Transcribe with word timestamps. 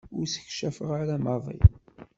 Ur 0.17 0.25
ssekcafeɣ 0.27 0.89
ara 1.01 1.15
maḍi. 1.23 1.59